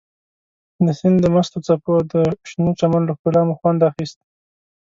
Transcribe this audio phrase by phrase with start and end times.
[0.85, 2.13] د سیند د مستو څپو او د
[2.49, 4.19] شنه چمن له ښکلا مو خوند اخیست.